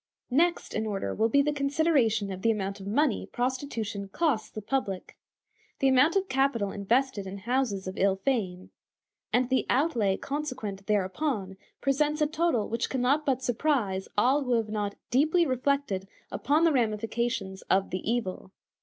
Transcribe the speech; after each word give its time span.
Next 0.31 0.73
in 0.73 0.87
order 0.87 1.13
will 1.13 1.29
be 1.29 1.43
the 1.43 1.53
consideration 1.53 2.31
of 2.31 2.41
the 2.41 2.49
amount 2.49 2.79
of 2.79 2.87
money 2.87 3.27
prostitution 3.27 4.07
costs 4.07 4.49
the 4.49 4.59
public. 4.59 5.15
The 5.77 5.89
amount 5.89 6.15
of 6.15 6.27
capital 6.27 6.71
invested 6.71 7.27
in 7.27 7.37
houses 7.37 7.85
of 7.85 7.99
ill 7.99 8.15
fame, 8.15 8.71
and 9.31 9.47
the 9.47 9.67
outlay 9.69 10.17
consequent 10.17 10.87
thereupon 10.87 11.55
presents 11.81 12.19
a 12.19 12.25
total 12.25 12.67
which 12.67 12.89
can 12.89 13.01
not 13.01 13.27
but 13.27 13.43
surprise 13.43 14.07
all 14.17 14.45
who 14.45 14.53
have 14.53 14.69
not 14.71 14.95
deeply 15.11 15.45
reflected 15.45 16.07
upon 16.31 16.63
the 16.63 16.71
ramifications 16.73 17.61
of 17.69 17.91
the 17.91 17.99
evil. 18.11 18.51